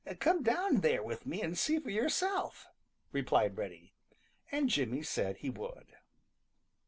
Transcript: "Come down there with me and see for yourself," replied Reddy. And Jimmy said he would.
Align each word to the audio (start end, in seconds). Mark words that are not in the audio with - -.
"Come 0.17 0.41
down 0.41 0.77
there 0.77 1.03
with 1.03 1.27
me 1.27 1.43
and 1.43 1.55
see 1.55 1.77
for 1.77 1.91
yourself," 1.91 2.65
replied 3.11 3.55
Reddy. 3.55 3.93
And 4.51 4.67
Jimmy 4.67 5.03
said 5.03 5.37
he 5.37 5.51
would. 5.51 5.93